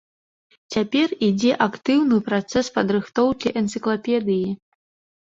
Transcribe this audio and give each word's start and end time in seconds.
Цяпер 0.75 1.13
ідзе 1.27 1.51
актыўны 1.67 2.19
працэс 2.31 2.73
падрыхтоўкі 2.81 3.57
энцыклапедыі. 3.65 4.47